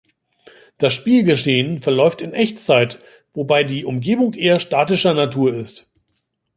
[0.79, 2.97] Das Spielgeschehen verläuft in Echtzeit,
[3.35, 5.93] wobei die Umgebung eher statischer Natur ist.